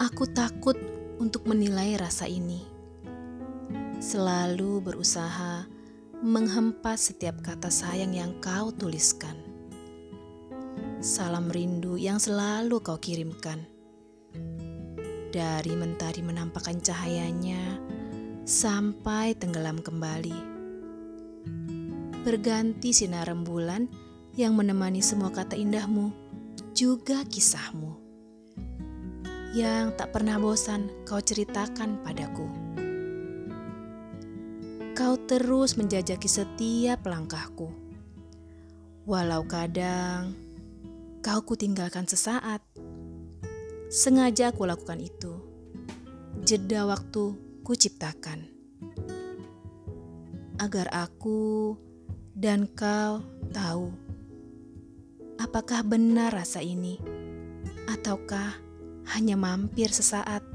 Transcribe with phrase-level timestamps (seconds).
[0.00, 0.80] Aku takut
[1.20, 2.64] untuk menilai rasa ini.
[4.00, 5.68] Selalu berusaha
[6.24, 9.36] menghempas setiap kata sayang yang kau tuliskan.
[11.04, 13.68] Salam rindu yang selalu kau kirimkan.
[15.36, 17.76] Dari mentari menampakkan cahayanya
[18.48, 20.38] sampai tenggelam kembali.
[22.24, 23.84] Berganti sinar rembulan
[24.32, 26.08] yang menemani semua kata indahmu,
[26.72, 28.09] juga kisahmu
[29.50, 32.46] yang tak pernah bosan kau ceritakan padaku.
[34.94, 37.66] Kau terus menjajaki setiap langkahku.
[39.10, 40.38] Walau kadang
[41.18, 42.62] kau kutinggalkan sesaat.
[43.90, 45.42] Sengaja aku lakukan itu.
[46.46, 47.34] Jeda waktu
[47.66, 48.46] ku ciptakan.
[50.62, 51.74] Agar aku
[52.38, 53.90] dan kau tahu
[55.40, 57.00] apakah benar rasa ini
[57.90, 58.69] ataukah
[59.16, 60.46] hanya mampir sesaat.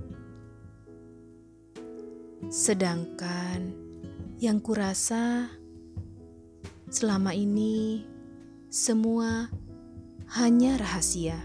[2.47, 3.75] Sedangkan
[4.39, 5.51] yang kurasa
[6.87, 8.07] selama ini
[8.71, 9.51] semua
[10.39, 11.35] hanya rahasia.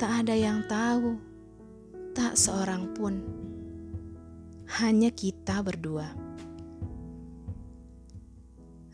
[0.00, 1.14] Tak ada yang tahu,
[2.16, 3.20] tak seorang pun.
[4.80, 6.08] Hanya kita berdua.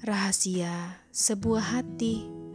[0.02, 2.45] Rahasia sebuah hati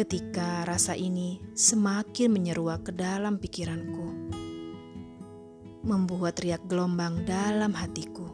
[0.00, 4.32] ketika rasa ini semakin menyeruak ke dalam pikiranku,
[5.84, 8.24] membuat riak gelombang dalam hatiku.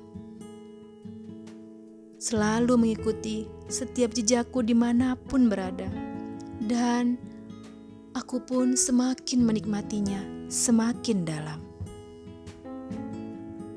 [2.22, 5.90] Selalu mengikuti setiap jejakku di mana pun berada,
[6.62, 7.18] dan
[8.14, 11.58] aku pun semakin menikmatinya semakin dalam.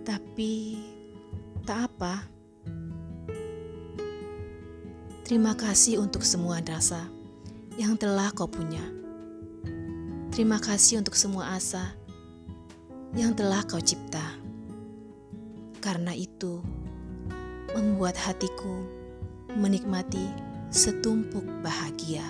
[0.05, 0.77] Tapi
[1.65, 2.21] tak apa.
[5.25, 7.17] Terima kasih untuk semua rasa
[7.79, 8.83] yang telah kau punya.
[10.35, 11.95] Terima kasih untuk semua asa
[13.15, 14.35] yang telah kau cipta.
[15.79, 16.59] Karena itu,
[17.71, 18.83] membuat hatiku
[19.55, 20.27] menikmati
[20.67, 22.27] setumpuk bahagia.